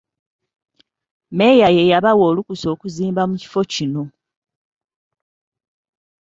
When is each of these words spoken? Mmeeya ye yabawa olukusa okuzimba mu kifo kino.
Mmeeya 1.29 1.67
ye 1.75 1.83
yabawa 1.91 2.23
olukusa 2.31 2.65
okuzimba 2.73 3.21
mu 3.29 3.35
kifo 3.41 3.61
kino. 3.71 4.03